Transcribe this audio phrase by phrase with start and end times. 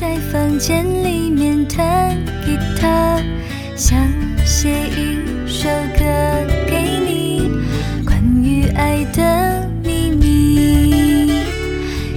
[0.00, 3.20] 在房间里面弹吉他
[3.76, 3.98] 想
[4.46, 6.02] 写一首歌
[6.66, 7.50] 给你
[8.06, 11.42] 关于爱的秘密。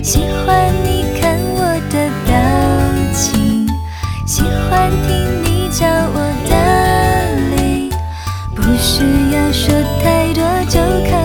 [0.01, 2.33] 喜欢你看我的表
[3.11, 3.67] 情
[4.25, 6.55] 喜欢听你叫我的
[7.57, 7.89] 令
[8.55, 9.03] 不需
[9.34, 10.79] 要说太多就
[11.11, 11.23] 可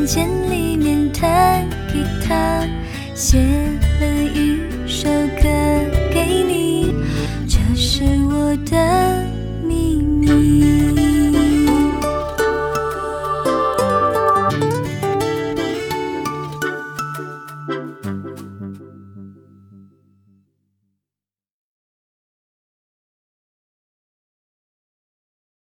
[0.00, 2.66] 房间里面弹吉他
[3.14, 3.38] 写
[4.00, 5.42] 了一首歌
[6.10, 6.94] 给你
[7.46, 9.22] 这是我的
[9.62, 10.99] 秘密。